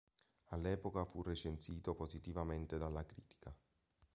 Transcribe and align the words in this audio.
All'epoca 0.47 1.05
fu 1.05 1.21
recensito 1.21 1.93
positivamente 1.93 2.79
dalla 2.79 3.05
critica. 3.05 3.55